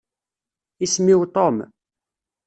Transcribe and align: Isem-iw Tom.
Isem-iw 0.85 1.21
Tom. 1.35 1.57